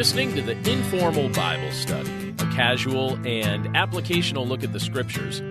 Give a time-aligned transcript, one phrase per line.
[0.00, 5.42] Listening to the Informal Bible Study, a casual and applicational look at the Scriptures.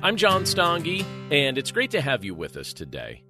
[0.00, 3.24] I'm John Stange, and it's great to have you with us today.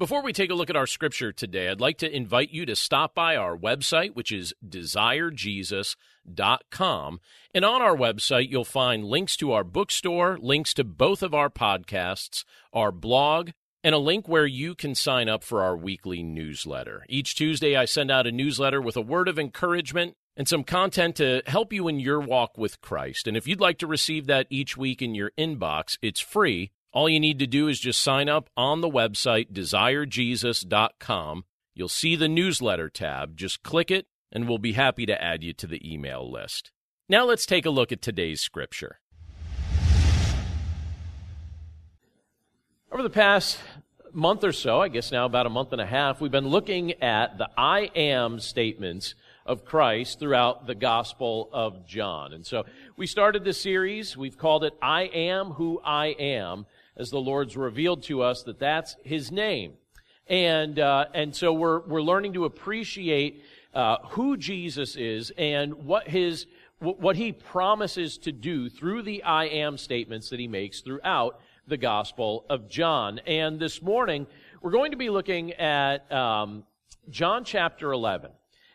[0.00, 2.74] Before we take a look at our scripture today, I'd like to invite you to
[2.74, 7.20] stop by our website, which is desirejesus.com.
[7.54, 11.50] And on our website, you'll find links to our bookstore, links to both of our
[11.50, 13.50] podcasts, our blog,
[13.86, 17.06] and a link where you can sign up for our weekly newsletter.
[17.08, 21.14] Each Tuesday, I send out a newsletter with a word of encouragement and some content
[21.16, 23.28] to help you in your walk with Christ.
[23.28, 27.08] And if you'd like to receive that each week in your inbox, it's free all
[27.10, 31.44] you need to do is just sign up on the website, desirejesus.com.
[31.74, 33.36] You'll see the newsletter tab.
[33.36, 36.72] Just click it, and we'll be happy to add you to the email list.
[37.06, 38.98] Now let's take a look at today's scripture.
[42.90, 43.58] Over the past
[44.16, 47.02] month or so, I guess now about a month and a half, we've been looking
[47.02, 49.14] at the I am statements
[49.44, 52.32] of Christ throughout the Gospel of John.
[52.32, 52.64] And so
[52.96, 54.16] we started this series.
[54.16, 56.64] We've called it I Am Who I Am
[56.96, 59.74] as the Lord's revealed to us that that's His name.
[60.26, 63.44] And, uh, and so we're, we're learning to appreciate
[63.74, 66.46] uh, who Jesus is and what his
[66.78, 71.76] what he promises to do through the I am statements that he makes throughout the
[71.76, 73.20] Gospel of John.
[73.26, 74.26] And this morning,
[74.62, 76.64] we're going to be looking at um,
[77.10, 78.30] John chapter 11.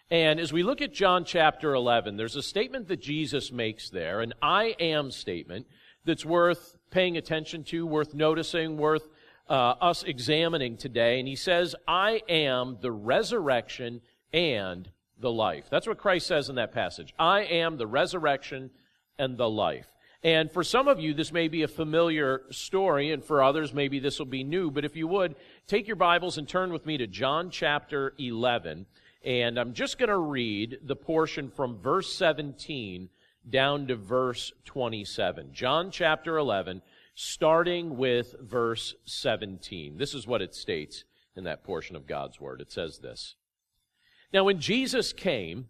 [0.10, 4.20] And as we look at John chapter 11, there's a statement that Jesus makes there,
[4.20, 5.68] an I am statement,
[6.04, 9.08] that's worth paying attention to, worth noticing, worth
[9.50, 11.20] uh, us examining today.
[11.20, 14.02] And he says, I am the resurrection
[14.34, 15.66] and the life.
[15.70, 17.14] That's what Christ says in that passage.
[17.18, 18.72] I am the resurrection
[19.18, 19.91] and the life.
[20.24, 24.00] And for some of you, this may be a familiar story, and for others, maybe
[24.00, 24.70] this will be new.
[24.70, 25.36] But if you would,
[25.66, 28.86] take your Bibles and turn with me to John chapter 11.
[29.26, 33.10] And I'm just going to read the portion from verse 17
[33.50, 35.54] down to verse 27.
[35.54, 36.84] John chapter 11,
[37.16, 39.98] starting with verse 17.
[39.98, 41.04] This is what it states
[41.36, 42.62] in that portion of God's Word.
[42.62, 43.36] It says this
[44.32, 45.70] Now, when Jesus came,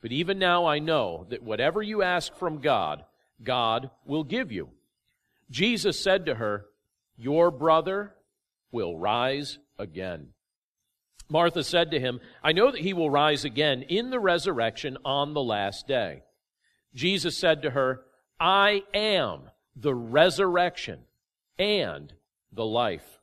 [0.00, 3.04] But even now I know that whatever you ask from God,
[3.42, 4.70] God will give you.
[5.50, 6.66] Jesus said to her,
[7.16, 8.14] Your brother
[8.72, 10.28] will rise again.
[11.28, 15.32] Martha said to him, I know that he will rise again in the resurrection on
[15.32, 16.22] the last day.
[16.94, 18.02] Jesus said to her,
[18.38, 21.00] I am the resurrection
[21.58, 22.12] and
[22.52, 23.20] the life.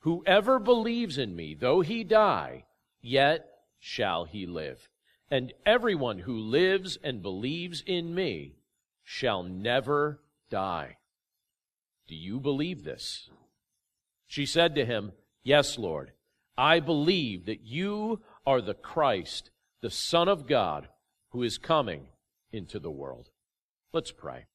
[0.00, 2.64] Whoever believes in me, though he die,
[3.00, 3.48] yet
[3.80, 4.88] shall he live.
[5.30, 8.56] And everyone who lives and believes in me
[9.04, 10.96] shall never die.
[12.06, 13.28] Do you believe this?
[14.26, 15.12] She said to him,
[15.42, 16.12] Yes, Lord.
[16.56, 19.50] I believe that you are the Christ,
[19.80, 20.88] the Son of God,
[21.30, 22.08] who is coming
[22.52, 23.28] into the world.
[23.92, 24.46] Let's pray.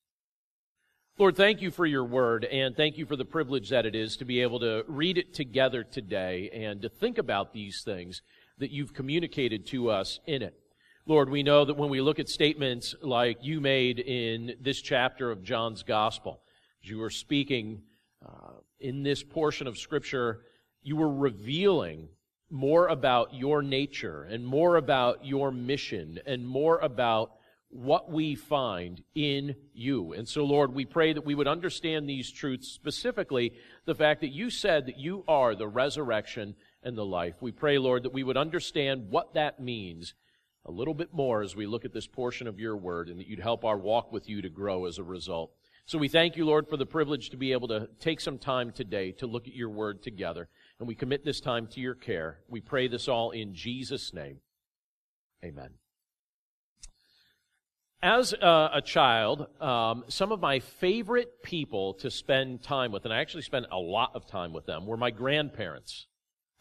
[1.18, 4.18] Lord, thank you for your word, and thank you for the privilege that it is
[4.18, 8.24] to be able to read it together today and to think about these things
[8.58, 10.56] that you've communicated to us in it.
[11.06, 15.32] Lord, we know that when we look at statements like you made in this chapter
[15.32, 16.40] of John's Gospel,
[16.82, 17.82] as you were speaking
[18.26, 20.44] uh, in this portion of Scripture,
[20.82, 22.08] you were revealing
[22.50, 27.34] more about your nature and more about your mission and more about
[27.68, 30.14] what we find in you.
[30.14, 33.52] And so, Lord, we pray that we would understand these truths, specifically
[33.84, 37.36] the fact that you said that you are the resurrection and the life.
[37.42, 40.14] We pray, Lord, that we would understand what that means
[40.66, 43.28] a little bit more as we look at this portion of your word and that
[43.28, 45.52] you'd help our walk with you to grow as a result.
[45.86, 48.72] So we thank you, Lord, for the privilege to be able to take some time
[48.72, 50.48] today to look at your word together.
[50.80, 52.40] And we commit this time to your care.
[52.48, 54.38] We pray this all in Jesus' name.
[55.44, 55.72] Amen
[58.04, 63.14] as a, a child, um, some of my favorite people to spend time with, and
[63.14, 66.08] I actually spent a lot of time with them, were my grandparents.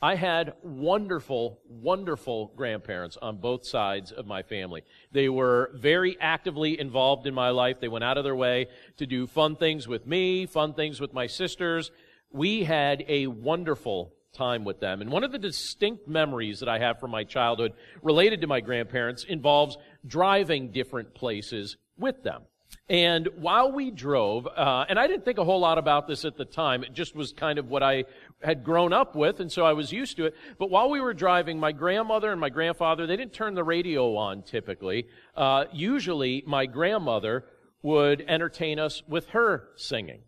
[0.05, 4.83] I had wonderful, wonderful grandparents on both sides of my family.
[5.13, 7.79] They were very actively involved in my life.
[7.79, 8.67] They went out of their way
[8.97, 11.93] to do fun things with me, fun things with my sisters.
[12.33, 15.03] We had a wonderful time with them.
[15.03, 17.73] And one of the distinct memories that I have from my childhood
[18.03, 22.43] related to my grandparents involves driving different places with them.
[22.93, 26.37] And while we drove, uh, and I didn't think a whole lot about this at
[26.37, 28.05] the time, it just was kind of what I
[28.43, 30.35] had grown up with, and so I was used to it.
[30.59, 34.15] But while we were driving, my grandmother and my grandfather, they didn't turn the radio
[34.17, 35.07] on typically.
[35.35, 37.47] Uh, usually, my grandmother
[37.81, 40.21] would entertain us with her singing.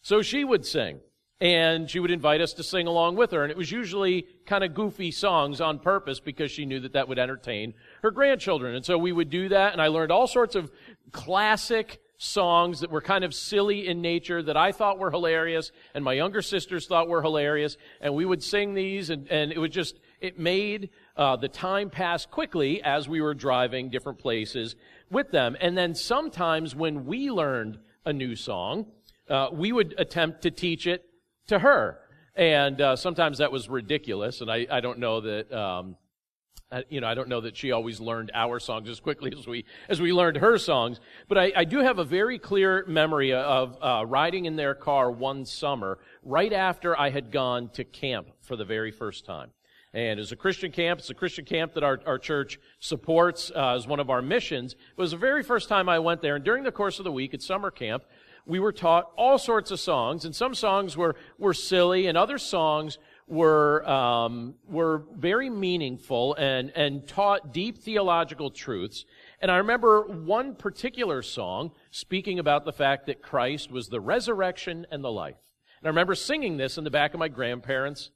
[0.00, 1.00] So she would sing
[1.40, 3.42] and she would invite us to sing along with her.
[3.42, 7.08] And it was usually kind of goofy songs on purpose because she knew that that
[7.08, 8.76] would entertain her grandchildren.
[8.76, 10.70] And so we would do that, and I learned all sorts of
[11.10, 16.04] classic songs that were kind of silly in nature that I thought were hilarious, and
[16.04, 19.70] my younger sisters thought were hilarious, and we would sing these, and, and it was
[19.70, 24.76] just, it made uh, the time pass quickly as we were driving different places
[25.10, 25.56] with them.
[25.60, 28.86] And then sometimes when we learned a new song,
[29.28, 31.04] uh, we would attempt to teach it
[31.48, 31.98] to her.
[32.34, 35.52] And uh, sometimes that was ridiculous, and I, I don't know that.
[35.52, 35.96] Um,
[36.88, 39.66] you know, I don't know that she always learned our songs as quickly as we
[39.90, 43.76] as we learned her songs, but I, I do have a very clear memory of
[43.82, 48.56] uh, riding in their car one summer right after I had gone to camp for
[48.56, 49.50] the very first time.
[49.94, 51.00] And it's a Christian camp.
[51.00, 54.72] It's a Christian camp that our, our church supports uh, as one of our missions.
[54.72, 57.12] It was the very first time I went there, and during the course of the
[57.12, 58.04] week at summer camp,
[58.46, 62.38] we were taught all sorts of songs, and some songs were, were silly, and other
[62.38, 69.04] songs were, um, were very meaningful and, and taught deep theological truths.
[69.40, 74.86] And I remember one particular song speaking about the fact that Christ was the resurrection
[74.90, 75.36] and the life.
[75.80, 78.10] And I remember singing this in the back of my grandparents'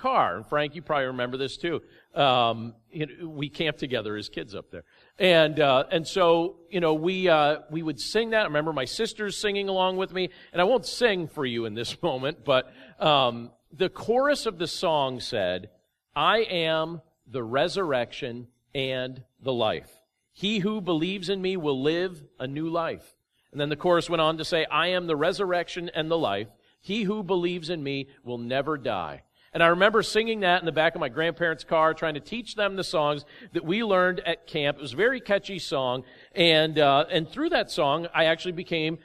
[0.00, 0.36] car.
[0.36, 1.82] And Frank, you probably remember this too.
[2.14, 4.84] Um, you know, we camped together as kids up there.
[5.18, 8.40] And, uh, and so, you know, we, uh, we would sing that.
[8.40, 10.30] I remember my sisters singing along with me.
[10.52, 14.66] And I won't sing for you in this moment, but, um, the chorus of the
[14.66, 15.70] song said,
[16.16, 19.90] I am the resurrection and the life.
[20.32, 23.16] He who believes in me will live a new life.
[23.52, 26.48] And then the chorus went on to say, I am the resurrection and the life.
[26.80, 29.22] He who believes in me will never die.
[29.52, 32.54] And I remember singing that in the back of my grandparents' car, trying to teach
[32.54, 34.78] them the songs that we learned at camp.
[34.78, 36.04] It was a very catchy song.
[36.34, 38.98] And, uh, and through that song, I actually became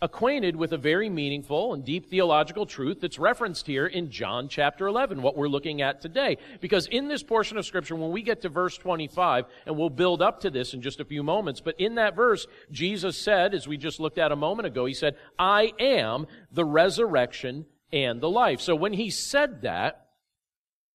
[0.00, 4.86] acquainted with a very meaningful and deep theological truth that's referenced here in John chapter
[4.86, 6.38] 11, what we're looking at today.
[6.60, 10.22] Because in this portion of scripture, when we get to verse 25, and we'll build
[10.22, 13.66] up to this in just a few moments, but in that verse, Jesus said, as
[13.66, 18.30] we just looked at a moment ago, he said, I am the resurrection and the
[18.30, 18.60] life.
[18.60, 20.06] So when he said that,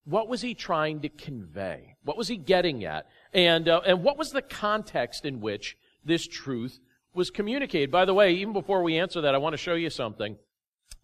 [0.05, 1.95] what was he trying to convey?
[2.03, 3.07] What was he getting at?
[3.33, 6.79] And, uh, and what was the context in which this truth
[7.13, 7.91] was communicated?
[7.91, 10.35] By the way, even before we answer that, I want to show you something.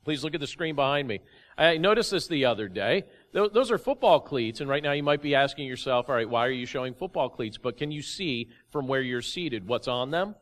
[0.04, 1.20] Please look at the screen behind me.
[1.58, 3.04] I noticed this the other day.
[3.34, 6.48] Those are football cleats, and right now you might be asking yourself, all right, why
[6.48, 7.58] are you showing football cleats?
[7.58, 10.36] But can you see from where you're seated what's on them?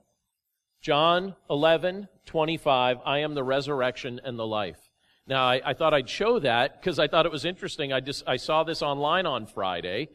[0.81, 4.86] John 11, 25, I am the resurrection and the life.
[5.27, 7.91] Now, I, I thought I'd show that because I thought it was interesting.
[7.91, 10.09] I just, I saw this online on Friday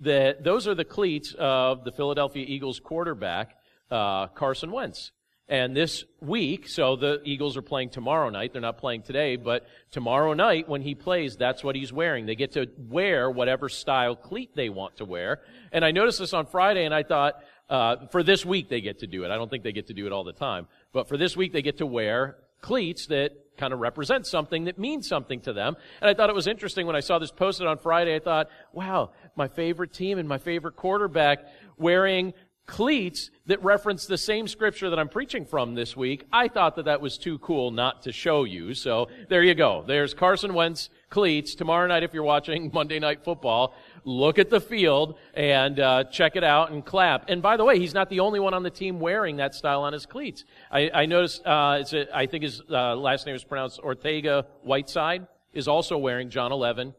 [0.00, 3.56] that those are the cleats of the Philadelphia Eagles quarterback,
[3.90, 5.12] uh, Carson Wentz.
[5.50, 8.52] And this week, so the Eagles are playing tomorrow night.
[8.52, 12.26] They're not playing today, but tomorrow night when he plays, that's what he's wearing.
[12.26, 15.40] They get to wear whatever style cleat they want to wear.
[15.72, 18.98] And I noticed this on Friday and I thought, uh, for this week they get
[18.98, 19.30] to do it.
[19.30, 20.66] I don't think they get to do it all the time.
[20.92, 24.78] But for this week they get to wear cleats that kind of represents something that
[24.78, 25.76] means something to them.
[26.00, 28.14] And I thought it was interesting when I saw this posted on Friday.
[28.14, 31.40] I thought, wow, my favorite team and my favorite quarterback
[31.76, 32.32] wearing
[32.68, 36.26] cleats that reference the same scripture that I'm preaching from this week.
[36.32, 38.74] I thought that that was too cool not to show you.
[38.74, 39.82] So there you go.
[39.86, 41.54] There's Carson Wentz cleats.
[41.54, 43.74] Tomorrow night, if you're watching Monday Night Football,
[44.04, 47.28] look at the field and uh, check it out and clap.
[47.28, 49.82] And by the way, he's not the only one on the team wearing that style
[49.82, 50.44] on his cleats.
[50.70, 55.26] I, I noticed, uh, a, I think his uh, last name is pronounced Ortega Whiteside,
[55.52, 56.94] is also wearing John 11,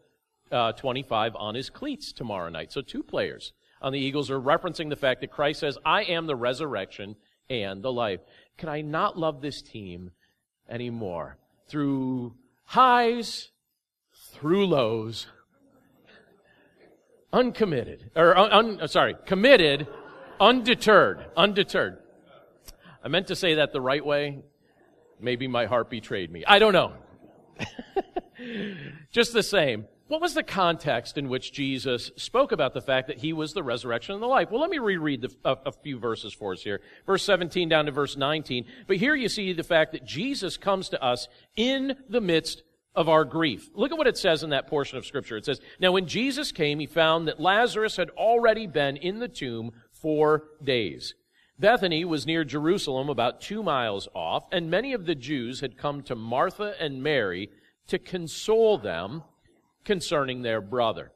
[0.52, 2.72] uh, 25 on his cleats tomorrow night.
[2.72, 6.28] So two players on the Eagles are referencing the fact that Christ says, I am
[6.28, 7.16] the resurrection
[7.50, 8.20] and the life.
[8.58, 10.12] Can I not love this team
[10.70, 11.38] anymore?
[11.68, 13.52] Through highs,
[14.32, 15.28] through lows,
[17.32, 19.88] uncommitted, or un, un, uh, sorry, committed,
[20.40, 22.00] undeterred, undeterred.
[23.04, 24.40] I meant to say that the right way.
[25.22, 26.46] Maybe my heart betrayed me.
[26.46, 26.94] I don't know.
[29.12, 29.86] Just the same.
[30.08, 33.62] What was the context in which Jesus spoke about the fact that he was the
[33.62, 34.50] resurrection and the life?
[34.50, 36.82] Well, let me reread the, a, a few verses for us here.
[37.06, 38.66] Verse 17 down to verse 19.
[38.88, 42.64] But here you see the fact that Jesus comes to us in the midst
[42.96, 43.70] of our grief.
[43.74, 45.38] Look at what it says in that portion of scripture.
[45.38, 49.28] It says, Now when Jesus came, he found that Lazarus had already been in the
[49.28, 51.14] tomb Four days.
[51.58, 56.04] Bethany was near Jerusalem, about two miles off, and many of the Jews had come
[56.04, 57.50] to Martha and Mary
[57.88, 59.24] to console them
[59.84, 61.12] concerning their brother.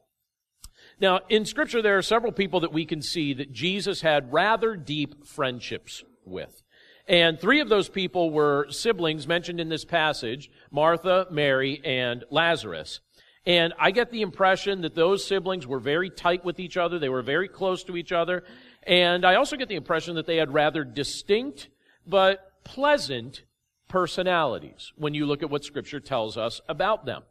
[1.00, 4.76] Now, in Scripture, there are several people that we can see that Jesus had rather
[4.76, 6.63] deep friendships with.
[7.08, 13.02] And three of those people were siblings mentioned in this passage Martha, Mary, and Lazarus.
[13.46, 16.98] And I get the impression that those siblings were very tight with each other.
[16.98, 18.44] They were very close to each other.
[18.84, 21.70] And I also get the impression that they had rather distinct
[22.08, 23.44] but pleasant
[23.90, 27.24] personalities when you look at what Scripture tells us about them.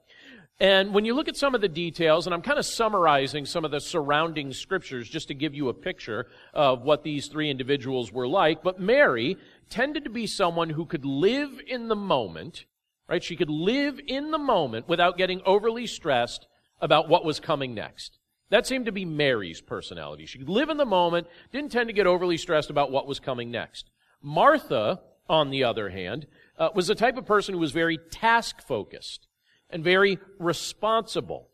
[0.62, 3.64] And when you look at some of the details, and I'm kind of summarizing some
[3.64, 8.12] of the surrounding scriptures just to give you a picture of what these three individuals
[8.12, 9.36] were like, but Mary
[9.70, 12.66] tended to be someone who could live in the moment,
[13.08, 13.24] right?
[13.24, 16.46] She could live in the moment without getting overly stressed
[16.80, 18.20] about what was coming next.
[18.50, 20.26] That seemed to be Mary's personality.
[20.26, 23.18] She could live in the moment, didn't tend to get overly stressed about what was
[23.18, 23.90] coming next.
[24.22, 28.62] Martha, on the other hand, uh, was the type of person who was very task
[28.62, 29.26] focused
[29.72, 31.48] and very responsible,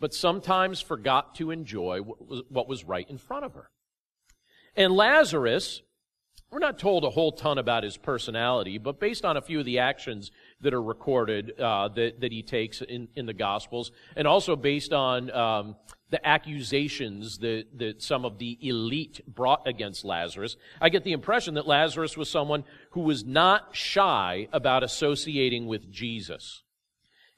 [0.00, 3.70] but sometimes forgot to enjoy what was, right in front of her.
[4.74, 5.82] And Lazarus,
[6.50, 9.66] we're not told a whole ton about his personality, but based on a few of
[9.66, 14.26] the actions that are recorded uh, that, that he takes in, in the Gospels, and
[14.26, 15.76] also based on um,
[16.10, 21.54] the accusations that, that some of the elite brought against Lazarus, I get the impression
[21.54, 26.62] that Lazarus was someone who was not shy about associating with Jesus.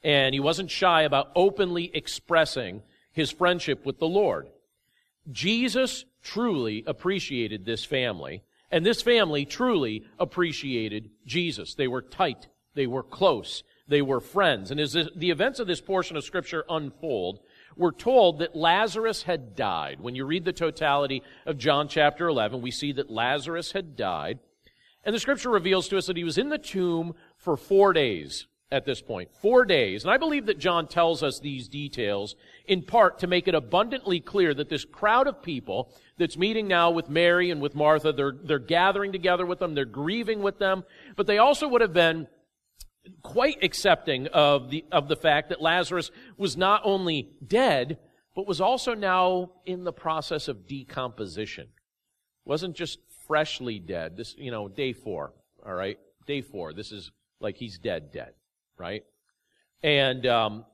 [0.03, 2.81] And he wasn't shy about openly expressing
[3.11, 4.47] his friendship with the Lord.
[5.31, 11.75] Jesus truly appreciated this family, and this family truly appreciated Jesus.
[11.75, 12.47] They were tight.
[12.73, 13.63] They were close.
[13.87, 14.71] They were friends.
[14.71, 17.39] And as the events of this portion of Scripture unfold,
[17.75, 20.01] we're told that Lazarus had died.
[20.01, 24.39] When you read the totality of John chapter 11, we see that Lazarus had died.
[25.05, 28.47] And the Scripture reveals to us that he was in the tomb for four days
[28.73, 29.29] at this point.
[29.39, 30.03] Four days.
[30.03, 34.19] And I believe that John tells us these details in part to make it abundantly
[34.19, 38.33] clear that this crowd of people that's meeting now with Mary and with Martha, they're,
[38.43, 40.83] they're gathering together with them, they're grieving with them,
[41.15, 42.27] but they also would have been
[43.21, 47.99] quite accepting of the, of the fact that Lazarus was not only dead,
[48.35, 51.67] but was also now in the process of decomposition.
[52.43, 54.17] Wasn't just freshly dead.
[54.17, 55.31] This, you know, day four,
[55.63, 55.99] all right?
[56.25, 56.73] Day four.
[56.73, 58.33] This is like he's dead, dead
[58.83, 59.05] right?
[59.81, 60.65] And, um,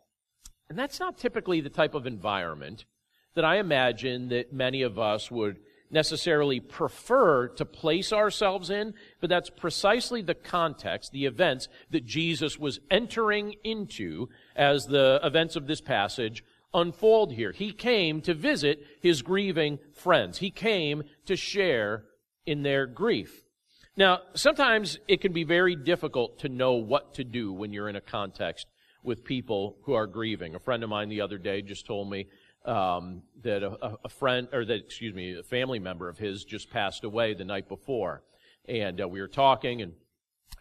[0.68, 2.86] and that's not typically the type of environment
[3.36, 5.58] that I imagine that many of us would
[5.92, 12.58] necessarily prefer to place ourselves in, but that's precisely the context, the events that Jesus
[12.58, 17.52] was entering into as the events of this passage unfold here.
[17.52, 20.40] He came to visit his grieving friends.
[20.40, 22.06] He came to share
[22.48, 23.44] in their grief.
[24.00, 27.98] Now, sometimes it can be very difficult to know what to do when you're in
[27.98, 28.66] a context
[29.04, 30.56] with people who are grieving.
[30.56, 32.28] A friend of mine the other day just told me
[32.64, 36.70] um, that a, a, friend, or that, excuse me, a family member of his just
[36.70, 38.24] passed away the night before.
[38.70, 39.92] And uh, we were talking, and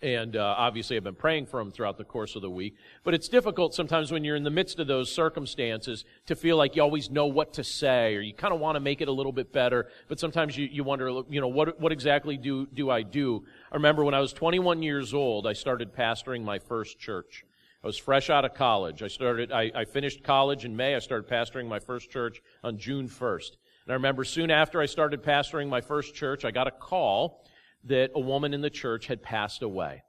[0.02, 2.76] and uh, obviously, I've been praying for him throughout the course of the week.
[3.02, 6.76] But it's difficult sometimes when you're in the midst of those circumstances to feel like
[6.76, 9.12] you always know what to say, or you kind of want to make it a
[9.12, 9.88] little bit better.
[10.06, 13.44] But sometimes you, you wonder, you know, what, what exactly do, do I do?
[13.72, 17.44] I remember when I was 21 years old, I started pastoring my first church.
[17.82, 19.02] I was fresh out of college.
[19.02, 20.96] I started, I, I finished college in May.
[20.96, 23.50] I started pastoring my first church on June 1st.
[23.84, 27.44] And I remember soon after I started pastoring my first church, I got a call
[27.88, 30.02] that a woman in the church had passed away.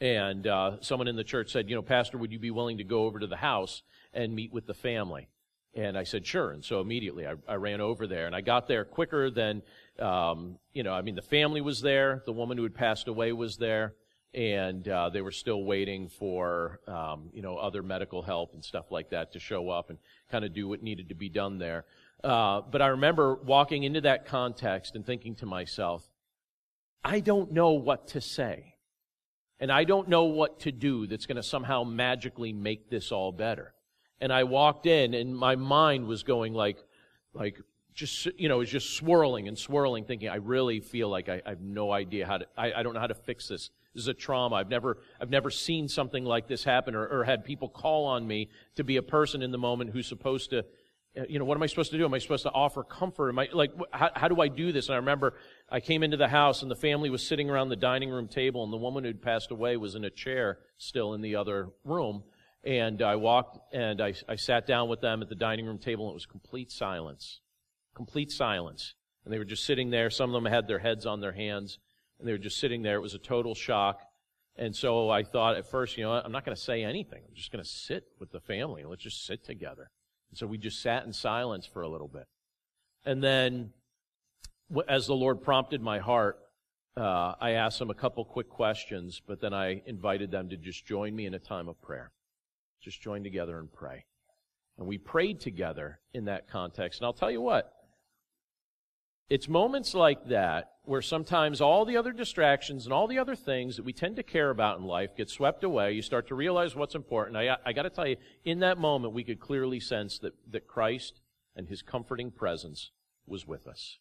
[0.00, 2.84] And uh, someone in the church said, You know, Pastor, would you be willing to
[2.84, 5.28] go over to the house and meet with the family?
[5.74, 6.50] And I said, Sure.
[6.50, 8.26] And so immediately I, I ran over there.
[8.26, 9.62] And I got there quicker than,
[9.98, 13.32] um, you know, I mean, the family was there, the woman who had passed away
[13.32, 13.94] was there.
[14.34, 18.90] And uh, they were still waiting for, um, you know, other medical help and stuff
[18.90, 21.84] like that to show up and kind of do what needed to be done there.
[22.24, 26.10] Uh, but I remember walking into that context and thinking to myself,
[27.04, 28.74] I don't know what to say.
[29.60, 33.30] And I don't know what to do that's going to somehow magically make this all
[33.30, 33.74] better.
[34.20, 36.78] And I walked in and my mind was going like,
[37.34, 37.60] like,
[37.94, 41.40] just, you know, it was just swirling and swirling, thinking, I really feel like I,
[41.46, 43.70] I have no idea how to, I, I, don't know how to fix this.
[43.94, 44.56] This is a trauma.
[44.56, 48.26] I've never, I've never seen something like this happen or, or had people call on
[48.26, 50.64] me to be a person in the moment who's supposed to,
[51.16, 52.04] Uh, you know, what am I supposed to do?
[52.04, 53.28] Am I supposed to offer comfort?
[53.28, 54.88] Am I, like, how, how do I do this?
[54.88, 55.34] And I remember
[55.70, 58.64] I came into the house and the family was sitting around the dining room table
[58.64, 62.24] and the woman who'd passed away was in a chair still in the other room.
[62.64, 66.06] And I walked and I, I sat down with them at the dining room table
[66.06, 67.40] and it was complete silence.
[67.94, 68.94] Complete silence.
[69.24, 70.10] And they were just sitting there.
[70.10, 71.78] Some of them had their heads on their hands,
[72.18, 72.96] and they were just sitting there.
[72.96, 74.00] It was a total shock.
[74.56, 77.22] And so I thought at first, you know, I'm not going to say anything.
[77.26, 78.84] I'm just going to sit with the family.
[78.84, 79.90] Let's just sit together.
[80.34, 82.26] So we just sat in silence for a little bit.
[83.04, 83.70] And then,
[84.88, 86.38] as the Lord prompted my heart,
[86.96, 90.86] uh, I asked them a couple quick questions, but then I invited them to just
[90.86, 92.12] join me in a time of prayer.
[92.80, 94.04] Just join together and pray.
[94.78, 97.00] And we prayed together in that context.
[97.00, 97.72] And I'll tell you what,
[99.28, 103.76] it's moments like that where sometimes all the other distractions and all the other things
[103.76, 105.92] that we tend to care about in life get swept away.
[105.92, 107.36] You start to realize what's important.
[107.36, 110.66] I, I got to tell you, in that moment, we could clearly sense that, that
[110.66, 111.20] Christ
[111.56, 112.90] and his comforting presence
[113.26, 113.98] was with us.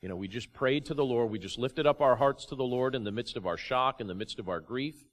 [0.00, 1.30] You know, we just prayed to the Lord.
[1.30, 4.00] We just lifted up our hearts to the Lord in the midst of our shock,
[4.00, 5.04] in the midst of our grief.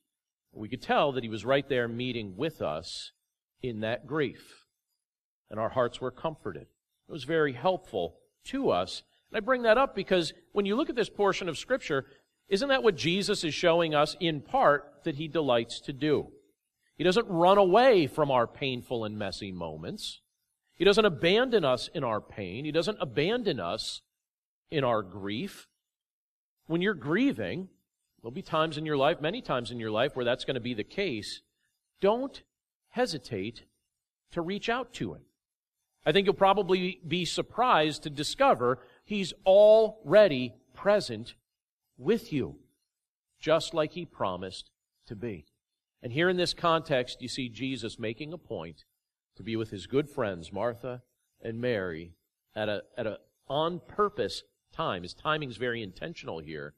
[0.51, 3.11] We could tell that he was right there meeting with us
[3.61, 4.65] in that grief.
[5.49, 6.67] And our hearts were comforted.
[7.07, 9.03] It was very helpful to us.
[9.31, 12.05] And I bring that up because when you look at this portion of Scripture,
[12.47, 16.27] isn't that what Jesus is showing us in part that he delights to do?
[16.97, 20.21] He doesn't run away from our painful and messy moments.
[20.73, 22.65] He doesn't abandon us in our pain.
[22.65, 24.01] He doesn't abandon us
[24.71, 25.67] in our grief.
[26.67, 27.69] When you're grieving,
[28.21, 30.61] there'll be times in your life, many times in your life, where that's going to
[30.61, 31.41] be the case.
[32.01, 32.41] Don't
[32.89, 33.65] hesitate
[34.31, 35.21] to reach out to him.
[36.05, 41.33] I think you'll probably be surprised to discover he's already present
[41.97, 42.55] with you,
[43.39, 44.69] just like he promised
[45.07, 45.45] to be.
[46.03, 48.85] And here in this context, you see Jesus making a point
[49.35, 51.01] to be with his good friends, Martha
[51.41, 52.13] and Mary,
[52.55, 55.01] at a, at a on purpose time.
[55.01, 56.75] His timing is very intentional here,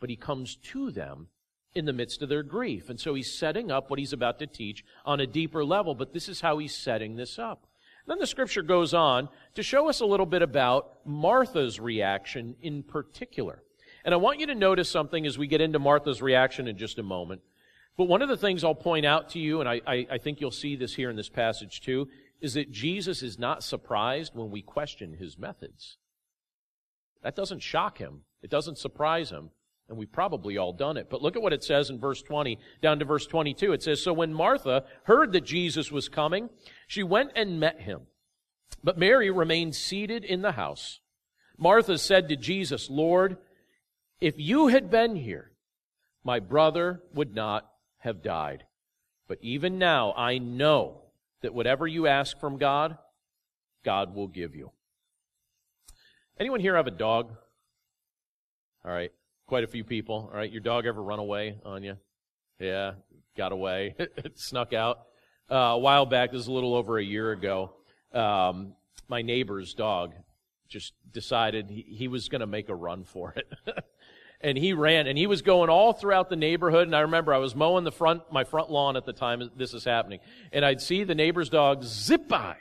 [0.00, 1.28] but he comes to them
[1.74, 2.90] in the midst of their grief.
[2.90, 6.12] And so he's setting up what he's about to teach on a deeper level, but
[6.12, 7.69] this is how he's setting this up.
[8.10, 12.82] Then the scripture goes on to show us a little bit about Martha's reaction in
[12.82, 13.62] particular.
[14.04, 16.98] And I want you to notice something as we get into Martha's reaction in just
[16.98, 17.40] a moment.
[17.96, 20.40] But one of the things I'll point out to you, and I, I, I think
[20.40, 22.08] you'll see this here in this passage too,
[22.40, 25.96] is that Jesus is not surprised when we question his methods.
[27.22, 28.22] That doesn't shock him.
[28.42, 29.50] It doesn't surprise him.
[29.90, 31.08] And we've probably all done it.
[31.10, 33.72] But look at what it says in verse 20, down to verse 22.
[33.72, 36.48] It says, So when Martha heard that Jesus was coming,
[36.86, 38.02] she went and met him.
[38.84, 41.00] But Mary remained seated in the house.
[41.58, 43.36] Martha said to Jesus, Lord,
[44.20, 45.50] if you had been here,
[46.22, 48.62] my brother would not have died.
[49.26, 51.02] But even now I know
[51.42, 52.96] that whatever you ask from God,
[53.84, 54.70] God will give you.
[56.38, 57.32] Anyone here have a dog?
[58.84, 59.10] All right.
[59.50, 60.30] Quite a few people.
[60.30, 60.48] All right.
[60.48, 61.96] Your dog ever run away on you?
[62.60, 62.92] Yeah.
[63.36, 63.96] Got away.
[63.98, 65.06] it snuck out.
[65.50, 67.72] Uh, a while back, this is a little over a year ago,
[68.12, 68.74] um,
[69.08, 70.12] my neighbor's dog
[70.68, 73.52] just decided he, he was going to make a run for it.
[74.40, 77.36] and he ran and he was going all throughout the neighborhood and i remember i
[77.36, 80.18] was mowing the front my front lawn at the time this is happening
[80.50, 82.56] and i'd see the neighbor's dog zip by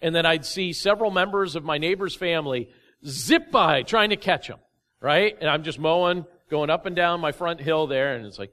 [0.00, 2.70] and then i'd see several members of my neighbor's family
[3.06, 4.58] zip by trying to catch him,
[5.00, 5.36] right?
[5.40, 8.52] And I'm just mowing, going up and down my front hill there, and it's like,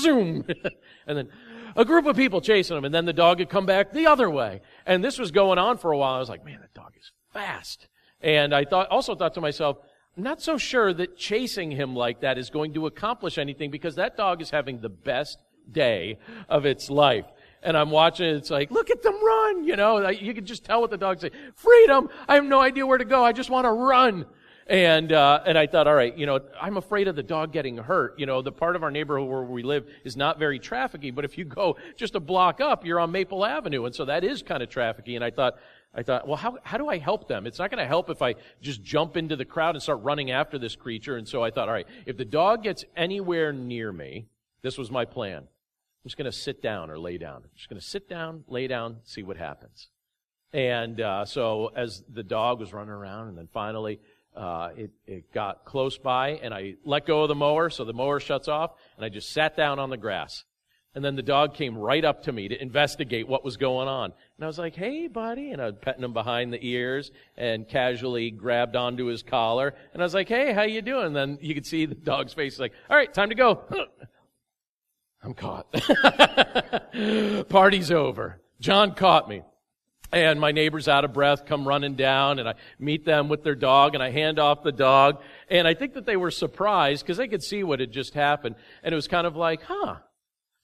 [0.00, 0.44] zoom.
[1.06, 1.28] and then
[1.76, 4.30] a group of people chasing him, and then the dog had come back the other
[4.30, 4.60] way.
[4.86, 6.14] And this was going on for a while.
[6.14, 7.88] I was like, man, that dog is fast.
[8.20, 9.78] And I thought, also thought to myself,
[10.16, 13.96] I'm not so sure that chasing him like that is going to accomplish anything because
[13.96, 15.38] that dog is having the best
[15.70, 16.18] day
[16.48, 17.26] of its life
[17.64, 19.64] and I'm watching It's like, look at them run.
[19.64, 21.32] You know, you can just tell what the dog's saying.
[21.56, 22.08] Freedom.
[22.28, 23.24] I have no idea where to go.
[23.24, 24.26] I just want to run.
[24.66, 27.76] And, uh, and I thought, all right, you know, I'm afraid of the dog getting
[27.76, 28.18] hurt.
[28.18, 31.24] You know, the part of our neighborhood where we live is not very trafficky, but
[31.24, 33.84] if you go just a block up, you're on Maple Avenue.
[33.84, 35.16] And so that is kind of trafficky.
[35.16, 35.58] And I thought,
[35.94, 37.46] I thought, well, how, how do I help them?
[37.46, 40.30] It's not going to help if I just jump into the crowd and start running
[40.30, 41.16] after this creature.
[41.18, 44.26] And so I thought, all right, if the dog gets anywhere near me,
[44.62, 45.38] this was my plan.
[45.42, 47.42] I'm just going to sit down or lay down.
[47.44, 49.88] I'm just going to sit down, lay down, see what happens.
[50.54, 54.00] And uh, so as the dog was running around, and then finally
[54.34, 57.92] uh, it, it got close by, and I let go of the mower, so the
[57.92, 60.44] mower shuts off, and I just sat down on the grass.
[60.94, 64.12] And then the dog came right up to me to investigate what was going on.
[64.36, 65.50] And I was like, hey, buddy.
[65.50, 69.74] And I was petting him behind the ears and casually grabbed onto his collar.
[69.92, 71.06] And I was like, hey, how you doing?
[71.06, 73.64] And then you could see the dog's face like, all right, time to go.
[75.24, 75.72] I'm caught.
[77.48, 78.40] Party's over.
[78.60, 79.42] John caught me.
[80.14, 83.56] And my neighbor's out of breath, come running down, and I meet them with their
[83.56, 85.20] dog, and I hand off the dog.
[85.50, 88.54] And I think that they were surprised because they could see what had just happened.
[88.84, 89.96] And it was kind of like, huh,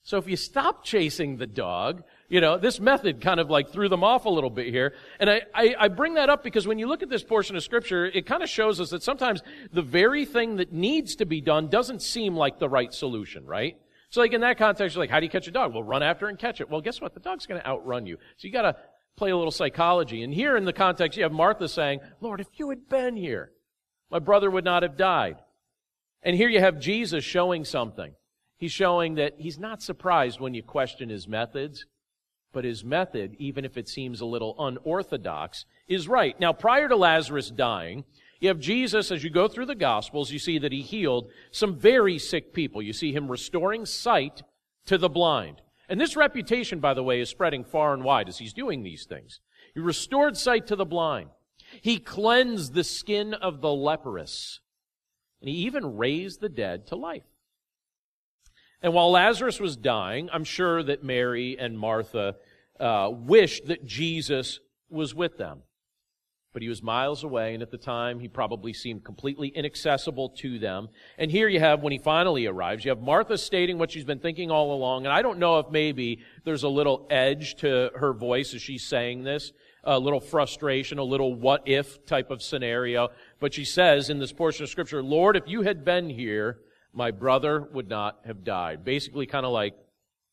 [0.03, 3.89] So if you stop chasing the dog, you know, this method kind of like threw
[3.89, 4.93] them off a little bit here.
[5.19, 7.63] And I, I, I, bring that up because when you look at this portion of
[7.63, 11.41] scripture, it kind of shows us that sometimes the very thing that needs to be
[11.41, 13.75] done doesn't seem like the right solution, right?
[14.11, 15.73] So like in that context, you're like, how do you catch a dog?
[15.73, 16.69] Well, run after and catch it.
[16.69, 17.13] Well, guess what?
[17.13, 18.17] The dog's going to outrun you.
[18.37, 18.75] So you got to
[19.21, 20.23] play a little psychology.
[20.23, 23.51] And here in the context, you have Martha saying, Lord, if you had been here,
[24.09, 25.35] my brother would not have died.
[26.23, 28.15] And here you have Jesus showing something.
[28.57, 31.85] He's showing that he's not surprised when you question his methods,
[32.51, 36.39] but his method, even if it seems a little unorthodox, is right.
[36.39, 38.05] Now, prior to Lazarus dying,
[38.39, 41.75] you have Jesus, as you go through the Gospels, you see that he healed some
[41.75, 42.81] very sick people.
[42.81, 44.41] You see him restoring sight
[44.87, 45.61] to the blind.
[45.91, 49.03] And this reputation, by the way, is spreading far and wide as he's doing these
[49.03, 49.41] things.
[49.73, 51.31] He restored sight to the blind.
[51.81, 54.61] He cleansed the skin of the leprous.
[55.41, 57.25] And he even raised the dead to life.
[58.81, 62.35] And while Lazarus was dying, I'm sure that Mary and Martha
[62.79, 65.63] uh, wished that Jesus was with them.
[66.53, 70.59] But he was miles away, and at the time, he probably seemed completely inaccessible to
[70.59, 70.89] them.
[71.17, 74.19] And here you have, when he finally arrives, you have Martha stating what she's been
[74.19, 75.05] thinking all along.
[75.05, 78.83] And I don't know if maybe there's a little edge to her voice as she's
[78.83, 79.53] saying this,
[79.85, 83.09] a little frustration, a little what if type of scenario.
[83.39, 86.59] But she says in this portion of scripture, Lord, if you had been here,
[86.93, 88.83] my brother would not have died.
[88.83, 89.73] Basically, kind of like,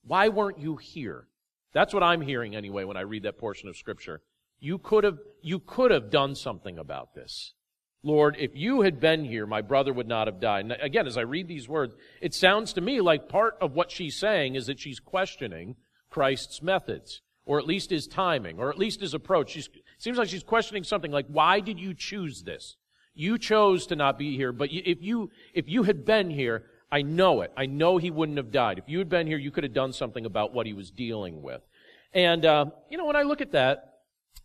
[0.03, 1.29] why weren't you here?
[1.73, 4.21] That's what I'm hearing anyway when I read that portion of scripture.
[4.61, 7.55] You could have, you could have done something about this.
[8.03, 10.65] Lord, if you had been here, my brother would not have died.
[10.65, 13.91] And again, as I read these words, it sounds to me like part of what
[13.91, 15.77] she's saying is that she's questioning
[16.11, 19.51] Christ's methods, or at least his timing, or at least his approach.
[19.51, 19.69] She's,
[19.99, 22.77] seems like she's questioning something like, why did you choose this?
[23.15, 27.03] You chose to not be here, but if you, if you had been here, I
[27.03, 27.53] know it.
[27.57, 28.79] I know he wouldn't have died.
[28.79, 31.43] If you had been here, you could have done something about what he was dealing
[31.43, 31.61] with.
[32.15, 33.98] And, uh, you know, when I look at that,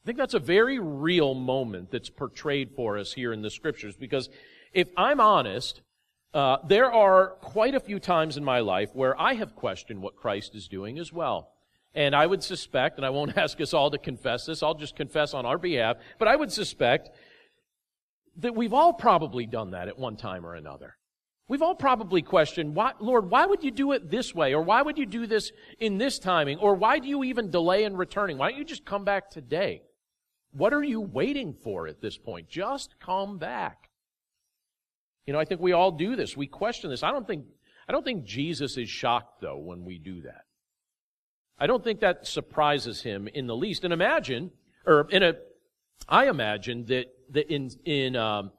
[0.04, 3.96] I think that's a very real moment that's portrayed for us here in the scriptures
[3.96, 4.30] because
[4.74, 5.82] if I'm honest,
[6.34, 10.16] uh, there are quite a few times in my life where I have questioned what
[10.16, 11.50] Christ is doing as well.
[11.96, 14.96] And I would suspect, and I won't ask us all to confess this, I'll just
[14.96, 17.12] confess on our behalf, but I would suspect
[18.38, 20.96] that we've all probably done that at one time or another.
[21.54, 24.56] We've all probably questioned, why, Lord, why would you do it this way?
[24.56, 26.58] Or why would you do this in this timing?
[26.58, 28.40] Or why do you even delay in returning?
[28.40, 29.84] Why don't you just come back today?
[30.54, 32.50] What are you waiting for at this point?
[32.50, 33.92] Just come back.
[35.28, 36.36] You know, I think we all do this.
[36.36, 37.04] We question this.
[37.04, 37.46] I don't think,
[37.88, 40.46] I don't think Jesus is shocked though when we do that.
[41.60, 43.84] I don't think that surprises him in the least.
[43.84, 44.50] And imagine,
[44.88, 45.34] or in a,
[46.10, 48.52] I imagine that that in in um,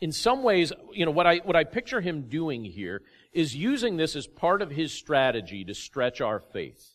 [0.00, 3.96] in some ways, you know, what I what I picture him doing here is using
[3.96, 6.94] this as part of his strategy to stretch our faith.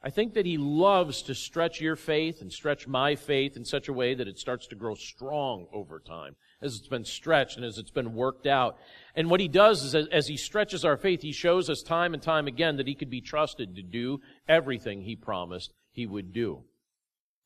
[0.00, 3.88] I think that he loves to stretch your faith and stretch my faith in such
[3.88, 7.64] a way that it starts to grow strong over time as it's been stretched and
[7.64, 8.78] as it's been worked out.
[9.16, 12.22] And what he does is, as he stretches our faith, he shows us time and
[12.22, 16.62] time again that he could be trusted to do everything he promised he would do.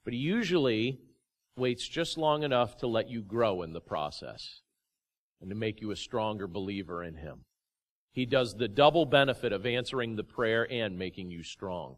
[0.05, 1.01] But he usually
[1.57, 4.61] waits just long enough to let you grow in the process
[5.41, 7.45] and to make you a stronger believer in Him.
[8.13, 11.97] He does the double benefit of answering the prayer and making you strong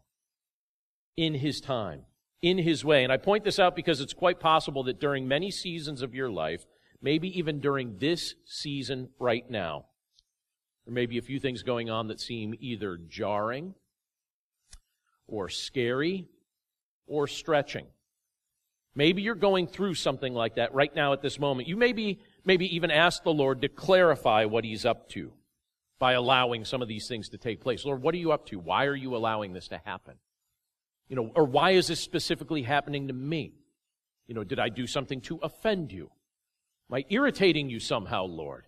[1.17, 2.03] in His time,
[2.41, 3.03] in His way.
[3.03, 6.29] And I point this out because it's quite possible that during many seasons of your
[6.29, 6.65] life,
[7.01, 9.85] maybe even during this season right now,
[10.85, 13.73] there may be a few things going on that seem either jarring
[15.27, 16.27] or scary
[17.07, 17.87] or stretching.
[18.95, 21.67] Maybe you're going through something like that right now at this moment.
[21.67, 25.33] You maybe, maybe even ask the Lord to clarify what He's up to
[25.99, 27.85] by allowing some of these things to take place.
[27.85, 28.59] Lord, what are you up to?
[28.59, 30.15] Why are you allowing this to happen?
[31.09, 33.53] You know, or why is this specifically happening to me?
[34.27, 36.09] You know, did I do something to offend you?
[36.89, 38.65] Am I irritating you somehow, Lord?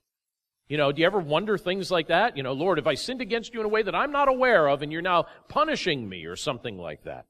[0.68, 2.36] You know, do you ever wonder things like that?
[2.36, 4.68] You know, Lord, if I sinned against you in a way that I'm not aware
[4.68, 7.26] of and you're now punishing me or something like that?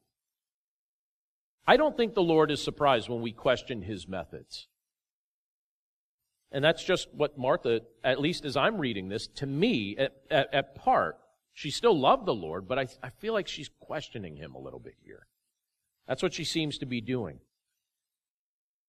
[1.68, 4.68] I don't think the Lord is surprised when we question his methods.
[6.50, 10.54] And that's just what Martha, at least as I'm reading this, to me, at, at,
[10.54, 11.18] at part,
[11.52, 14.78] she still loved the Lord, but I, I feel like she's questioning him a little
[14.78, 15.26] bit here.
[16.06, 17.40] That's what she seems to be doing.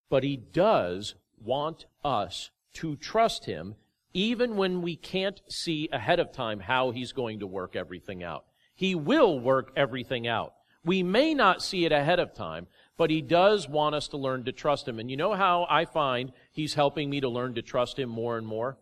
[0.10, 3.76] But he does want us to trust him
[4.14, 8.46] even when we can't see ahead of time how he's going to work everything out.
[8.74, 10.54] He will work everything out.
[10.90, 12.66] We may not see it ahead of time,
[12.98, 14.98] but he does want us to learn to trust him.
[14.98, 18.40] And you know how I find he's helping me to learn to trust him more
[18.40, 18.80] and more?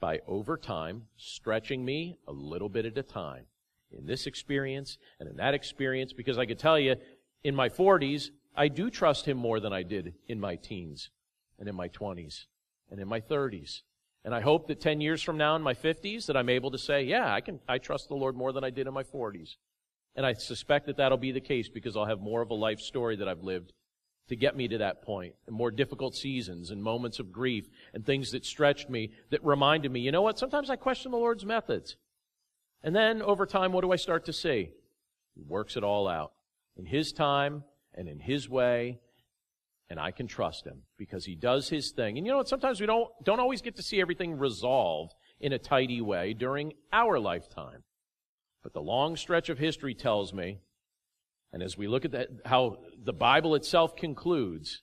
[0.00, 3.44] By over time, stretching me a little bit at a time
[3.92, 6.96] in this experience and in that experience because I could tell you
[7.44, 11.10] in my 40s, I do trust him more than I did in my teens
[11.58, 12.46] and in my 20s
[12.90, 13.82] and in my 30s.
[14.24, 16.78] And I hope that 10 years from now in my 50s that I'm able to
[16.78, 19.56] say, yeah, I can, I trust the Lord more than I did in my 40s.
[20.16, 22.80] And I suspect that that'll be the case because I'll have more of a life
[22.80, 23.72] story that I've lived
[24.28, 28.06] to get me to that point, and more difficult seasons and moments of grief and
[28.06, 30.38] things that stretched me that reminded me, you know what?
[30.38, 31.96] Sometimes I question the Lord's methods.
[32.84, 34.70] And then over time, what do I start to see?
[35.34, 36.32] He works it all out
[36.76, 39.00] in His time and in His way,
[39.88, 42.16] and I can trust Him because He does His thing.
[42.16, 42.48] And you know what?
[42.48, 46.72] Sometimes we don't, don't always get to see everything resolved in a tidy way during
[46.92, 47.82] our lifetime.
[48.62, 50.58] But the long stretch of history tells me,
[51.52, 54.82] and as we look at that, how the Bible itself concludes,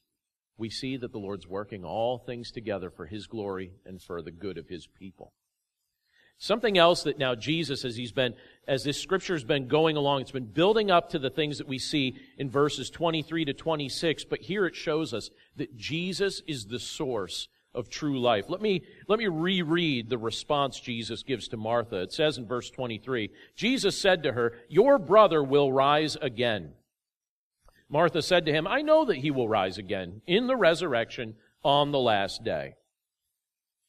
[0.57, 4.31] we see that the Lord's working all things together for His glory and for the
[4.31, 5.33] good of His people.
[6.39, 8.35] Something else that now Jesus, as he's been,
[8.67, 11.67] as this scripture has been going along, it's been building up to the things that
[11.67, 16.65] we see in verses 23 to 26, but here it shows us that Jesus is
[16.65, 18.45] the source of true life.
[18.49, 22.01] Let me, let me reread the response Jesus gives to Martha.
[22.01, 26.73] It says in verse 23, Jesus said to her, Your brother will rise again.
[27.87, 31.91] Martha said to him, I know that he will rise again in the resurrection on
[31.91, 32.73] the last day.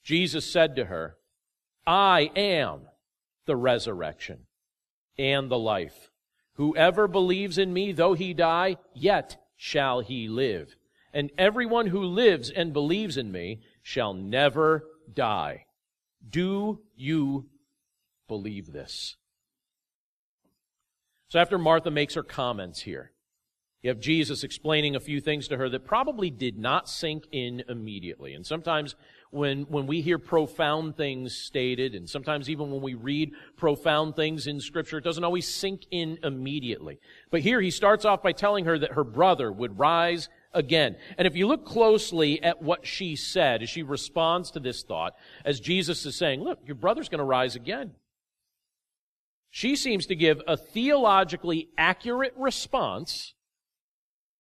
[0.04, 1.16] Jesus said to her,
[1.86, 2.82] I am
[3.46, 4.40] the resurrection
[5.18, 6.10] and the life.
[6.54, 10.76] Whoever believes in me, though he die, yet shall he live.
[11.12, 15.64] And everyone who lives and believes in me shall never die.
[16.28, 17.48] Do you
[18.28, 19.16] believe this?
[21.30, 23.12] So after Martha makes her comments here,
[23.80, 27.62] you have Jesus explaining a few things to her that probably did not sink in
[27.66, 28.34] immediately.
[28.34, 28.94] And sometimes
[29.30, 34.46] when, when we hear profound things stated, and sometimes even when we read profound things
[34.46, 37.00] in Scripture, it doesn't always sink in immediately.
[37.30, 40.96] But here he starts off by telling her that her brother would rise again.
[41.16, 45.14] And if you look closely at what she said as she responds to this thought,
[45.44, 47.92] as Jesus is saying, look, your brother's going to rise again.
[49.50, 53.34] She seems to give a theologically accurate response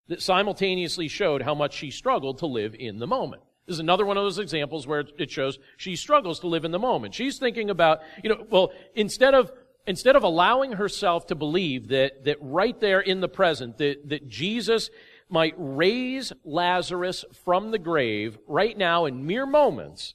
[0.08, 3.42] that simultaneously showed how much she struggled to live in the moment.
[3.66, 6.70] This is another one of those examples where it shows she struggles to live in
[6.70, 7.14] the moment.
[7.14, 9.52] She's thinking about, you know, well, instead of
[9.86, 14.26] instead of allowing herself to believe that that right there in the present that that
[14.28, 14.88] Jesus
[15.28, 20.14] might raise Lazarus from the grave right now in mere moments,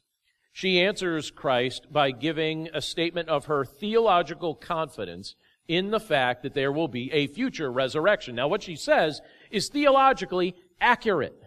[0.51, 5.35] she answers Christ by giving a statement of her theological confidence
[5.67, 8.35] in the fact that there will be a future resurrection.
[8.35, 11.42] Now, what she says is theologically accurate.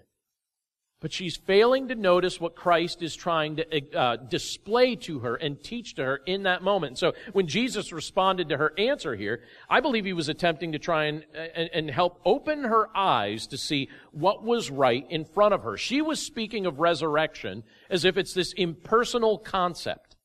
[1.00, 5.62] But she's failing to notice what Christ is trying to uh, display to her and
[5.62, 6.98] teach to her in that moment.
[6.98, 11.04] So when Jesus responded to her answer here, I believe he was attempting to try
[11.04, 15.64] and, and, and help open her eyes to see what was right in front of
[15.64, 15.76] her.
[15.76, 20.16] She was speaking of resurrection as if it's this impersonal concept.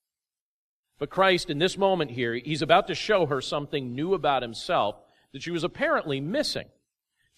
[1.00, 4.96] But Christ, in this moment here, he's about to show her something new about himself
[5.34, 6.68] that she was apparently missing.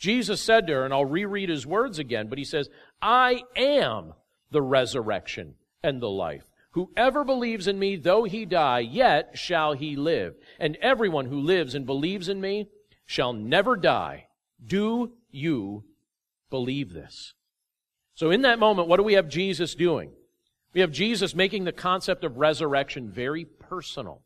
[0.03, 2.67] Jesus said to her, and I'll reread his words again, but he says,
[3.01, 4.11] I am
[4.51, 6.43] the resurrection and the life.
[6.71, 10.35] Whoever believes in me, though he die, yet shall he live.
[10.59, 12.67] And everyone who lives and believes in me
[13.05, 14.27] shall never die.
[14.61, 15.85] Do you
[16.49, 17.33] believe this?
[18.15, 20.11] So in that moment, what do we have Jesus doing?
[20.73, 24.21] We have Jesus making the concept of resurrection very personal.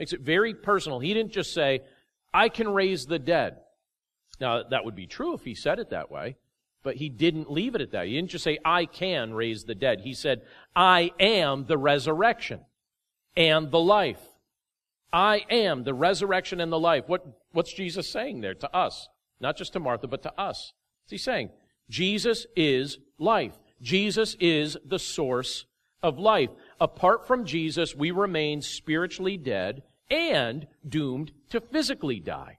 [0.00, 0.98] Makes it very personal.
[0.98, 1.82] He didn't just say,
[2.34, 3.58] I can raise the dead.
[4.42, 6.36] Now, that would be true if he said it that way,
[6.82, 8.08] but he didn't leave it at that.
[8.08, 10.00] He didn't just say, I can raise the dead.
[10.00, 10.42] He said,
[10.74, 12.58] I am the resurrection
[13.36, 14.20] and the life.
[15.12, 17.04] I am the resurrection and the life.
[17.06, 19.08] What, what's Jesus saying there to us?
[19.38, 20.72] Not just to Martha, but to us.
[21.04, 21.50] What's he saying?
[21.88, 23.54] Jesus is life.
[23.80, 25.66] Jesus is the source
[26.02, 26.50] of life.
[26.80, 32.58] Apart from Jesus, we remain spiritually dead and doomed to physically die.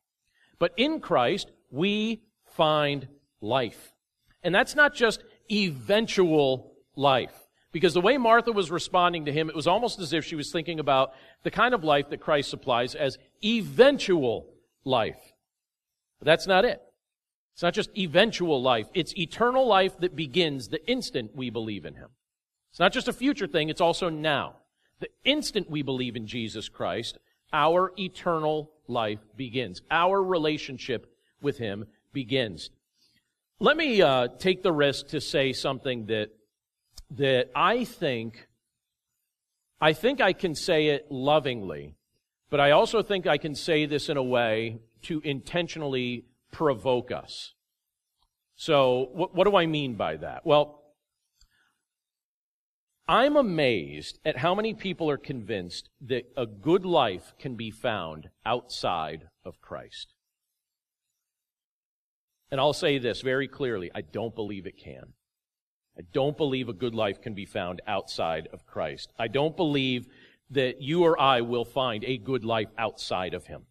[0.59, 3.07] But in Christ, we find
[3.41, 3.93] life.
[4.43, 7.33] And that's not just eventual life.
[7.71, 10.51] Because the way Martha was responding to him, it was almost as if she was
[10.51, 14.53] thinking about the kind of life that Christ supplies as eventual
[14.85, 15.33] life.
[16.19, 16.81] But that's not it.
[17.53, 18.87] It's not just eventual life.
[18.93, 22.09] It's eternal life that begins the instant we believe in him.
[22.69, 24.57] It's not just a future thing, it's also now.
[24.99, 27.17] The instant we believe in Jesus Christ,
[27.51, 29.81] our eternal life begins.
[29.91, 31.12] Our relationship
[31.43, 32.69] with him begins.
[33.59, 36.29] Let me uh, take the risk to say something that
[37.11, 38.47] that I think
[39.83, 41.95] I think I can say it lovingly,
[42.49, 47.53] But I also think I can say this in a way to intentionally provoke us.
[48.55, 50.45] So, what, what do I mean by that?
[50.45, 50.83] Well,
[53.07, 58.29] I'm amazed at how many people are convinced that a good life can be found
[58.45, 60.13] outside of Christ.
[62.53, 65.13] And I'll say this very clearly I don't believe it can.
[65.97, 69.11] I don't believe a good life can be found outside of Christ.
[69.17, 70.05] I don't believe
[70.51, 73.63] that you or I will find a good life outside of Him.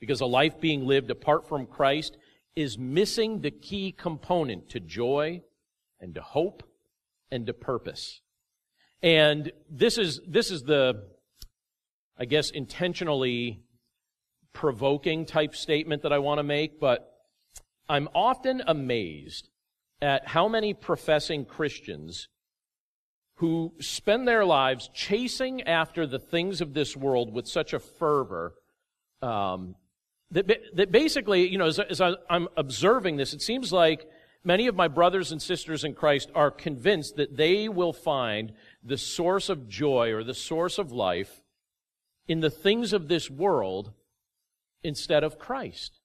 [0.00, 2.18] Because a life being lived apart from Christ
[2.54, 5.40] is missing the key component to joy
[5.98, 6.62] and to hope
[7.30, 8.20] and to purpose.
[9.02, 11.04] And this is, this is the,
[12.18, 13.62] I guess, intentionally
[14.52, 17.14] provoking type statement that I want to make, but
[17.88, 19.48] I'm often amazed
[20.02, 22.28] at how many professing Christians
[23.36, 28.54] who spend their lives chasing after the things of this world with such a fervor
[29.22, 29.74] um,
[30.30, 34.08] that, that basically, you know, as, as I, I'm observing this, it seems like
[34.42, 38.98] many of my brothers and sisters in Christ are convinced that they will find the
[38.98, 41.42] source of joy or the source of life
[42.26, 43.92] in the things of this world
[44.82, 46.00] instead of Christ.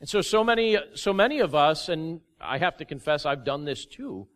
[0.00, 3.64] And so, so many, so many of us, and I have to confess I've done
[3.64, 4.28] this too,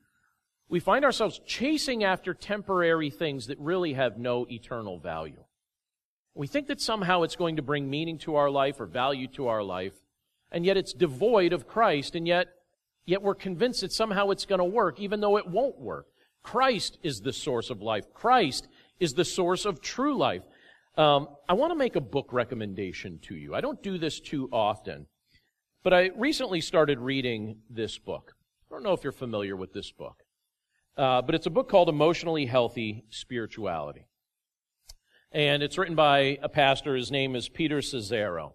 [0.68, 5.44] we find ourselves chasing after temporary things that really have no eternal value.
[6.34, 9.48] We think that somehow it's going to bring meaning to our life or value to
[9.48, 9.92] our life,
[10.50, 12.48] and yet it's devoid of Christ, and yet,
[13.04, 16.06] yet we're convinced that somehow it's going to work, even though it won't work.
[16.42, 18.12] Christ is the source of life.
[18.14, 18.66] Christ
[18.98, 20.42] is the source of true life.
[20.96, 23.54] Um, I want to make a book recommendation to you.
[23.54, 25.06] I don't do this too often,
[25.82, 28.34] but I recently started reading this book.
[28.70, 30.22] I don't know if you're familiar with this book,
[30.96, 34.06] uh, but it's a book called Emotionally Healthy Spirituality.
[35.32, 36.94] And it's written by a pastor.
[36.94, 38.52] His name is Peter Scazzero.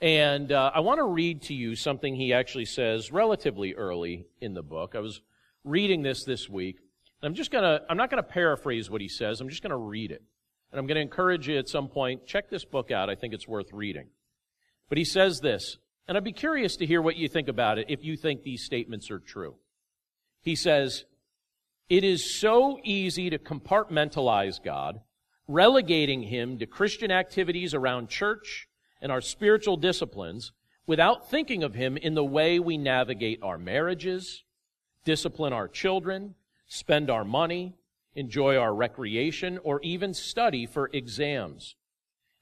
[0.00, 4.52] And uh, I want to read to you something he actually says relatively early in
[4.52, 4.94] the book.
[4.96, 5.20] I was
[5.62, 6.78] reading this this week.
[7.20, 9.40] And I'm just going to, I'm not going to paraphrase what he says.
[9.40, 10.22] I'm just going to read it.
[10.72, 13.08] And I'm going to encourage you at some point, check this book out.
[13.08, 14.08] I think it's worth reading.
[14.88, 17.86] But he says this, and I'd be curious to hear what you think about it
[17.88, 19.56] if you think these statements are true.
[20.42, 21.04] He says,
[21.88, 25.00] It is so easy to compartmentalize God,
[25.46, 28.68] relegating him to Christian activities around church
[29.00, 30.52] and our spiritual disciplines
[30.86, 34.44] without thinking of him in the way we navigate our marriages,
[35.04, 36.34] discipline our children,
[36.66, 37.74] spend our money,
[38.14, 41.76] enjoy our recreation, or even study for exams.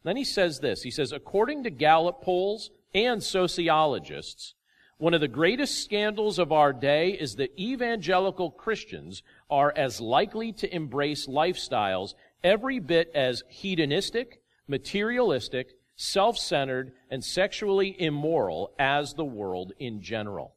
[0.03, 0.83] Then he says this.
[0.83, 4.55] He says, according to Gallup polls and sociologists,
[4.99, 10.53] one of the greatest scandals of our day is that evangelical Christians are as likely
[10.53, 19.73] to embrace lifestyles every bit as hedonistic, materialistic, self-centered, and sexually immoral as the world
[19.79, 20.55] in general.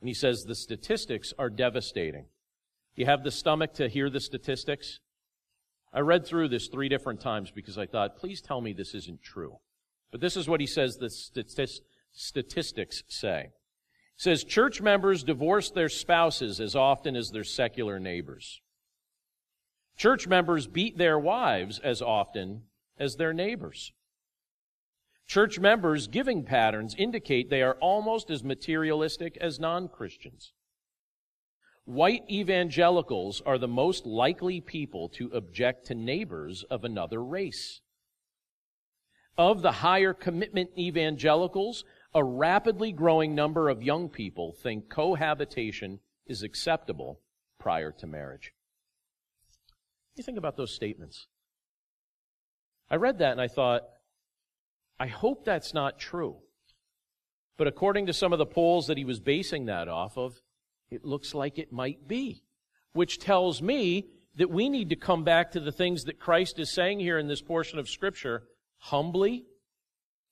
[0.00, 2.26] And he says the statistics are devastating.
[2.94, 5.00] You have the stomach to hear the statistics?
[5.92, 9.22] I read through this three different times because I thought, please tell me this isn't
[9.22, 9.58] true.
[10.10, 11.10] But this is what he says the
[12.12, 13.50] statistics say.
[14.16, 18.60] He says church members divorce their spouses as often as their secular neighbors.
[19.96, 22.62] Church members beat their wives as often
[22.98, 23.92] as their neighbors.
[25.26, 30.52] Church members' giving patterns indicate they are almost as materialistic as non-Christians.
[31.84, 37.80] White evangelicals are the most likely people to object to neighbors of another race.
[39.38, 46.42] Of the higher commitment evangelicals, a rapidly growing number of young people think cohabitation is
[46.42, 47.20] acceptable
[47.58, 48.52] prior to marriage.
[50.16, 51.26] You think about those statements?
[52.90, 53.82] I read that and I thought,
[54.98, 56.36] I hope that's not true.
[57.58, 60.40] But according to some of the polls that he was basing that off of,
[60.90, 62.44] it looks like it might be,
[62.92, 64.06] which tells me
[64.36, 67.28] that we need to come back to the things that Christ is saying here in
[67.28, 68.44] this portion of Scripture
[68.86, 69.44] humbly,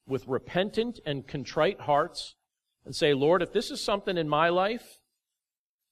[0.06, 2.36] with repentant and contrite hearts,
[2.84, 5.00] and say, Lord, if this is something in my life,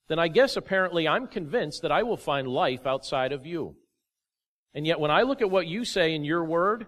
[0.08, 3.76] then I guess apparently I'm convinced that I will find life outside of you.
[4.74, 6.86] And yet when I look at what you say in your word,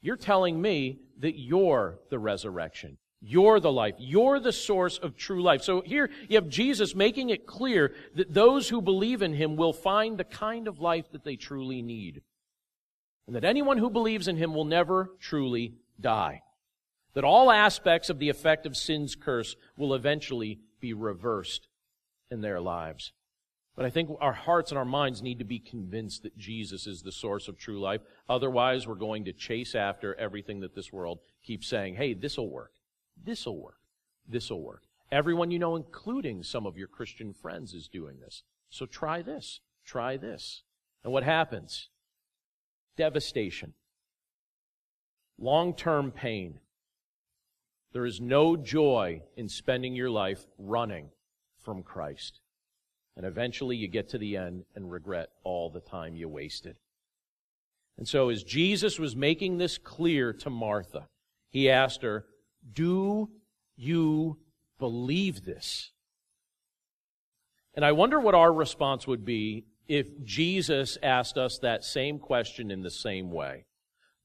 [0.00, 2.98] you're telling me that you're the resurrection.
[3.20, 3.94] You're the life.
[3.98, 5.62] You're the source of true life.
[5.62, 9.72] So here you have Jesus making it clear that those who believe in him will
[9.72, 12.22] find the kind of life that they truly need.
[13.26, 16.42] And that anyone who believes in him will never truly die.
[17.14, 21.68] That all aspects of the effect of sin's curse will eventually be reversed
[22.30, 23.12] in their lives.
[23.76, 27.02] But I think our hearts and our minds need to be convinced that Jesus is
[27.02, 28.02] the source of true life.
[28.28, 32.72] Otherwise, we're going to chase after everything that this world keeps saying, hey, this'll work.
[33.22, 33.80] This'll work.
[34.28, 34.82] This'll work.
[35.10, 38.42] Everyone you know, including some of your Christian friends, is doing this.
[38.68, 39.60] So try this.
[39.84, 40.62] Try this.
[41.02, 41.88] And what happens?
[42.96, 43.74] Devastation.
[45.38, 46.60] Long-term pain.
[47.92, 51.10] There is no joy in spending your life running
[51.58, 52.40] from Christ.
[53.16, 56.76] And eventually you get to the end and regret all the time you wasted.
[57.98, 61.06] And so as Jesus was making this clear to Martha,
[61.50, 62.24] he asked her,
[62.72, 63.30] Do
[63.76, 64.38] you
[64.78, 65.92] believe this?
[67.74, 72.70] And I wonder what our response would be if Jesus asked us that same question
[72.70, 73.66] in the same way.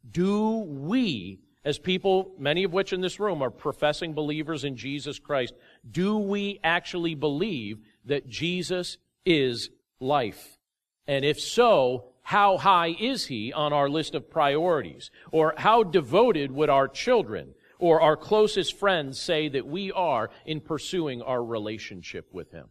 [0.09, 5.19] Do we, as people, many of which in this room are professing believers in Jesus
[5.19, 5.53] Christ,
[5.89, 10.57] do we actually believe that Jesus is life?
[11.07, 15.11] And if so, how high is he on our list of priorities?
[15.31, 20.59] Or how devoted would our children or our closest friends say that we are in
[20.59, 22.67] pursuing our relationship with him?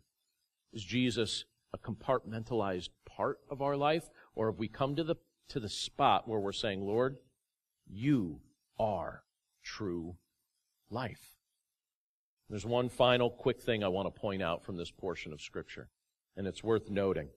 [0.72, 1.45] Is Jesus
[1.76, 4.08] a compartmentalized part of our life?
[4.34, 5.16] Or have we come to the,
[5.48, 7.16] to the spot where we're saying, Lord,
[7.86, 8.40] you
[8.78, 9.22] are
[9.62, 10.16] true
[10.90, 11.36] life?
[12.48, 15.88] There's one final quick thing I want to point out from this portion of Scripture,
[16.36, 17.28] and it's worth noting.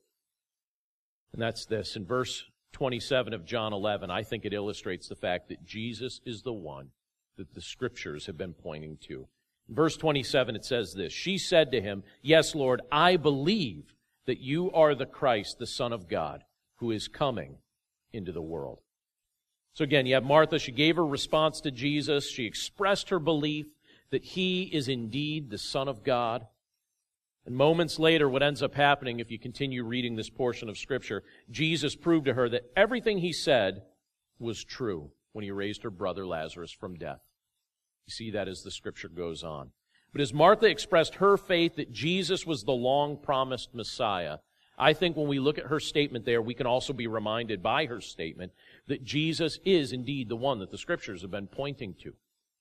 [1.33, 1.95] And that's this.
[1.95, 6.43] In verse 27 of John 11, I think it illustrates the fact that Jesus is
[6.43, 6.89] the one
[7.37, 9.27] that the Scriptures have been pointing to.
[9.67, 13.93] In verse 27, it says this She said to him, Yes, Lord, I believe
[14.30, 16.43] that you are the Christ, the Son of God,
[16.75, 17.57] who is coming
[18.13, 18.77] into the world.
[19.73, 20.59] So again, you have Martha.
[20.59, 22.30] She gave her response to Jesus.
[22.30, 23.65] She expressed her belief
[24.11, 26.45] that he is indeed the Son of God.
[27.47, 31.23] And moments later, what ends up happening, if you continue reading this portion of Scripture,
[31.49, 33.82] Jesus proved to her that everything he said
[34.38, 37.21] was true when he raised her brother Lazarus from death.
[38.05, 39.71] You see that as the Scripture goes on.
[40.12, 44.38] But as Martha expressed her faith that Jesus was the long promised Messiah,
[44.78, 47.86] I think when we look at her statement there, we can also be reminded by
[47.86, 48.53] her statement
[48.88, 52.14] that Jesus is indeed the one that the Scriptures have been pointing to.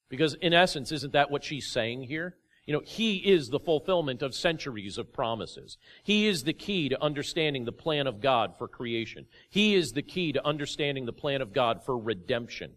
[0.09, 2.37] Because in essence, isn't that what she's saying here?
[2.67, 5.79] You know, He is the fulfillment of centuries of promises.
[6.03, 9.27] He is the key to understanding the plan of God for creation.
[9.49, 12.73] He is the key to understanding the plan of God for redemption.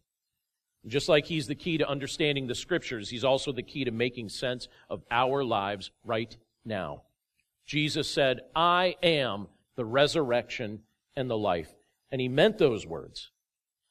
[0.88, 4.30] Just like He's the key to understanding the Scriptures, He's also the key to making
[4.30, 7.04] sense of our lives right now.
[7.66, 10.82] Jesus said, I am the resurrection
[11.16, 11.72] and the life.
[12.12, 13.32] And He meant those words.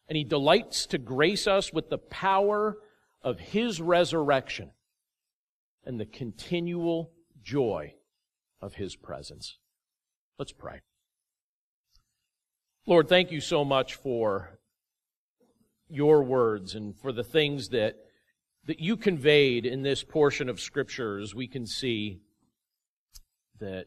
[0.08, 2.76] And He delights to grace us with the power
[3.22, 4.70] of his resurrection
[5.84, 7.12] and the continual
[7.42, 7.94] joy
[8.60, 9.58] of his presence.
[10.38, 10.80] Let's pray.
[12.86, 14.58] Lord, thank you so much for
[15.90, 17.96] your words and for the things that,
[18.66, 22.20] that you conveyed in this portion of Scripture as we can see
[23.58, 23.86] that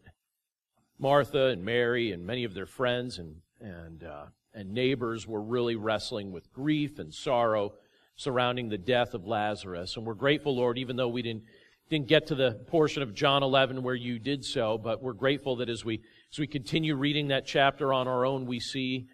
[1.00, 5.76] Martha and Mary and many of their friends and, and, uh, and neighbors were really
[5.76, 7.74] wrestling with grief and sorrow
[8.16, 9.98] surrounding the death of Lazarus.
[9.98, 11.44] And we're grateful, Lord, even though we didn't,
[11.90, 15.56] didn't get to the portion of John 11 where you did so, but we're grateful
[15.58, 16.02] that as we,
[16.32, 19.08] as we continue reading that chapter on our own, we see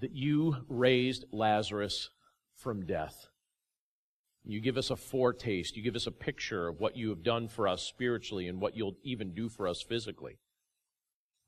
[0.00, 2.10] that you raised Lazarus
[2.56, 3.28] from death.
[4.44, 5.76] You give us a foretaste.
[5.76, 8.76] You give us a picture of what you have done for us spiritually and what
[8.76, 10.38] you'll even do for us physically.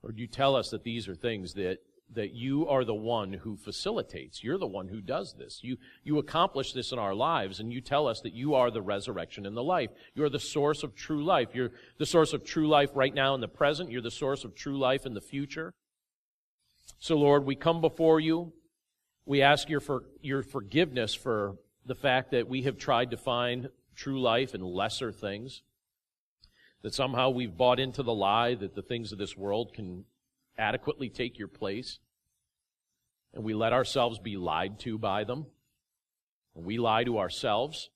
[0.02, 1.78] Or do you tell us that these are things that
[2.14, 4.44] that you are the one who facilitates.
[4.44, 5.60] You're the one who does this.
[5.62, 8.82] You, you accomplish this in our lives, and you tell us that you are the
[8.82, 9.90] resurrection and the life.
[10.14, 11.54] You're the source of true life.
[11.54, 13.90] You're the source of true life right now in the present.
[13.90, 15.72] You're the source of true life in the future.
[16.98, 18.52] So, Lord, we come before you.
[19.24, 23.68] We ask your, for, your forgiveness for the fact that we have tried to find
[23.94, 25.62] true life in lesser things.
[26.82, 30.04] That somehow we've bought into the lie that the things of this world can
[30.58, 31.98] adequately take your place.
[33.34, 35.46] And we let ourselves be lied to by them.
[36.54, 37.90] And we lie to ourselves.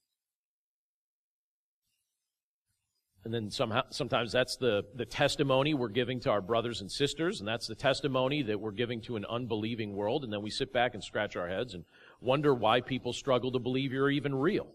[3.26, 7.40] And then somehow, sometimes that's the, the testimony we're giving to our brothers and sisters,
[7.40, 10.72] and that's the testimony that we're giving to an unbelieving world, and then we sit
[10.72, 11.84] back and scratch our heads and
[12.20, 14.68] wonder why people struggle to believe you're even real.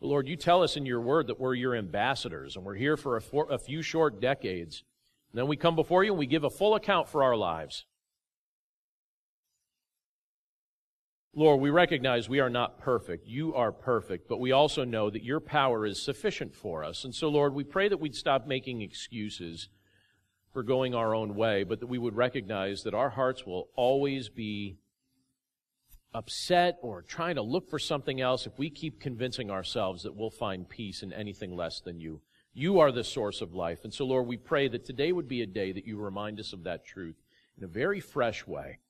[0.00, 2.96] But Lord, you tell us in your word that we're your ambassadors, and we're here
[2.96, 4.82] for a, for a few short decades
[5.32, 7.86] and then we come before you and we give a full account for our lives.
[11.34, 13.26] Lord, we recognize we are not perfect.
[13.26, 17.04] You are perfect, but we also know that your power is sufficient for us.
[17.04, 19.70] And so, Lord, we pray that we'd stop making excuses
[20.52, 24.28] for going our own way, but that we would recognize that our hearts will always
[24.28, 24.76] be
[26.12, 30.28] upset or trying to look for something else if we keep convincing ourselves that we'll
[30.28, 32.20] find peace in anything less than you.
[32.52, 33.84] You are the source of life.
[33.84, 36.52] And so, Lord, we pray that today would be a day that you remind us
[36.52, 37.16] of that truth
[37.56, 38.80] in a very fresh way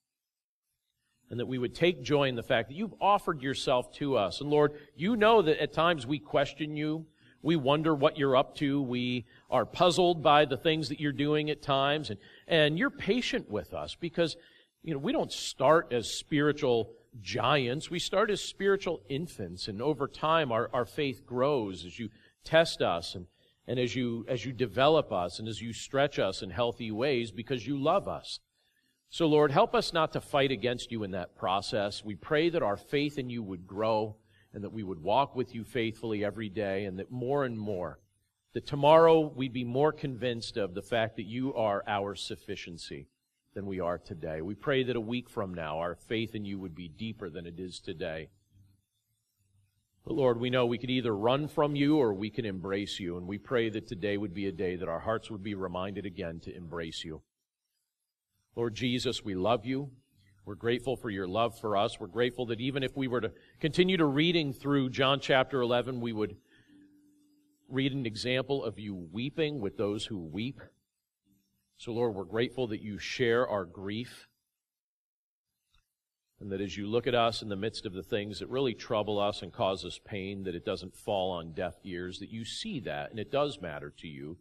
[1.33, 4.43] and that we would take joy in the fact that you've offered yourself to us.
[4.43, 7.07] And Lord, you know that at times we question you.
[7.41, 8.83] We wonder what you're up to.
[8.83, 12.11] We are puzzled by the things that you're doing at times.
[12.11, 14.37] And, and you're patient with us because,
[14.83, 17.91] you know, we don't start as spiritual giants.
[17.91, 19.69] We start as spiritual infants.
[19.69, 22.11] And over time, our, our faith grows as you
[22.45, 23.25] test us and,
[23.67, 27.31] and as you, as you develop us and as you stretch us in healthy ways
[27.31, 28.39] because you love us.
[29.13, 32.03] So, Lord, help us not to fight against you in that process.
[32.03, 34.17] We pray that our faith in you would grow
[34.55, 37.99] and that we would walk with you faithfully every day and that more and more,
[38.55, 43.07] that tomorrow we'd be more convinced of the fact that you are our sufficiency
[43.53, 44.41] than we are today.
[44.41, 47.45] We pray that a week from now our faith in you would be deeper than
[47.45, 48.31] it is today.
[50.07, 53.19] But Lord, we know we could either run from you or we can embrace you.
[53.19, 56.07] And we pray that today would be a day that our hearts would be reminded
[56.07, 57.21] again to embrace you.
[58.55, 59.91] Lord Jesus, we love you.
[60.45, 61.99] We're grateful for your love for us.
[61.99, 66.01] We're grateful that even if we were to continue to reading through John chapter 11,
[66.01, 66.37] we would
[67.69, 70.61] read an example of you weeping with those who weep.
[71.79, 74.29] So, Lord, we're grateful that you share our grief.
[76.39, 78.75] And that as you look at us in the midst of the things that really
[78.75, 82.45] trouble us and cause us pain, that it doesn't fall on deaf ears, that you
[82.45, 84.37] see that and it does matter to you.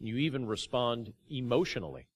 [0.00, 2.08] And You even respond emotionally.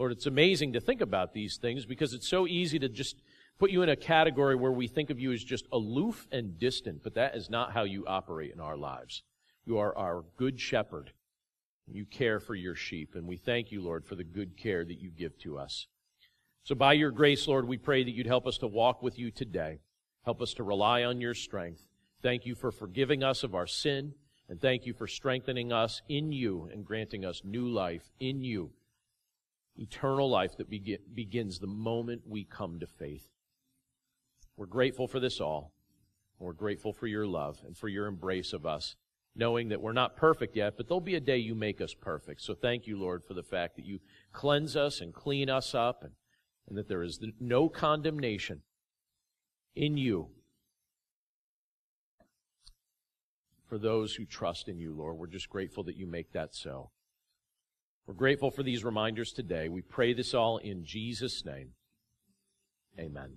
[0.00, 3.20] Lord, it's amazing to think about these things because it's so easy to just
[3.58, 7.02] put you in a category where we think of you as just aloof and distant,
[7.02, 9.22] but that is not how you operate in our lives.
[9.66, 11.12] You are our good shepherd.
[11.86, 15.02] You care for your sheep, and we thank you, Lord, for the good care that
[15.02, 15.86] you give to us.
[16.64, 19.30] So by your grace, Lord, we pray that you'd help us to walk with you
[19.30, 19.80] today.
[20.24, 21.88] Help us to rely on your strength.
[22.22, 24.14] Thank you for forgiving us of our sin,
[24.48, 28.70] and thank you for strengthening us in you and granting us new life in you
[29.80, 33.30] eternal life that begins the moment we come to faith.
[34.56, 35.72] We're grateful for this all.
[36.38, 38.96] We're grateful for your love and for your embrace of us,
[39.34, 42.42] knowing that we're not perfect yet, but there'll be a day you make us perfect.
[42.42, 44.00] So thank you, Lord, for the fact that you
[44.32, 46.12] cleanse us and clean us up and,
[46.68, 48.62] and that there is no condemnation
[49.74, 50.28] in you
[53.66, 55.16] for those who trust in you, Lord.
[55.16, 56.90] We're just grateful that you make that so.
[58.06, 59.68] We're grateful for these reminders today.
[59.68, 61.70] We pray this all in Jesus' name.
[62.98, 63.36] Amen.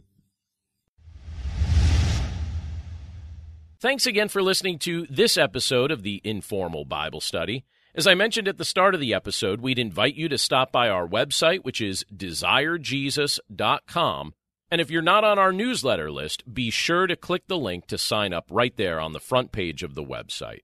[3.80, 7.66] Thanks again for listening to this episode of the Informal Bible Study.
[7.94, 10.90] As I mentioned at the start of the episode, we'd invite you to stop by
[10.90, 14.34] our website, which is desirejesus.com.
[14.72, 17.98] And if you're not on our newsletter list, be sure to click the link to
[18.00, 20.62] sign up right there on the front page of the website.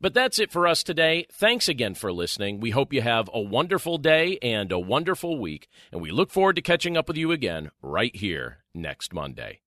[0.00, 1.26] But that's it for us today.
[1.30, 2.60] Thanks again for listening.
[2.60, 6.56] We hope you have a wonderful day and a wonderful week, and we look forward
[6.56, 9.60] to catching up with you again right here next Monday.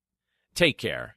[0.54, 1.16] Take care.